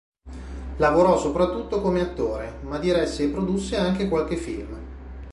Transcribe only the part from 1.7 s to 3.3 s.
come attore, ma diresse e